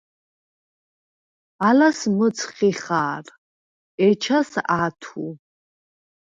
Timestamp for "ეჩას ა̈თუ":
4.07-5.25